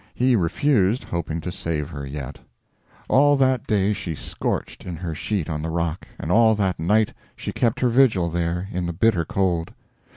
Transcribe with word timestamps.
He 0.15 0.35
refused, 0.35 1.03
hoping 1.03 1.41
to 1.41 1.51
save 1.51 1.89
her 1.89 2.03
yet. 2.07 2.39
All 3.07 3.37
that 3.37 3.67
day 3.67 3.93
she 3.93 4.15
scorched 4.15 4.83
in 4.83 4.95
her 4.95 5.13
sheet 5.13 5.47
on 5.47 5.61
the 5.61 5.69
rock, 5.69 6.07
and 6.19 6.31
all 6.31 6.55
that 6.55 6.79
night 6.79 7.13
she 7.35 7.51
kept 7.51 7.81
her 7.81 7.89
vigil 7.89 8.27
there 8.27 8.67
in 8.71 8.87
the 8.87 8.93
bitter 8.93 9.25
cold. 9.25 9.71